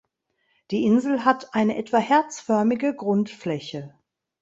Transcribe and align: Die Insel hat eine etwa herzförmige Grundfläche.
Die 0.71 0.85
Insel 0.85 1.25
hat 1.25 1.53
eine 1.53 1.77
etwa 1.77 1.99
herzförmige 1.99 2.95
Grundfläche. 2.95 3.93